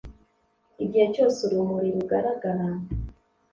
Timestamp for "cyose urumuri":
1.15-1.89